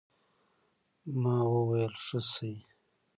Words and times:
ما 1.21 1.35
وويل 1.53 1.93
ښه 2.03 2.19
شى. 2.31 2.53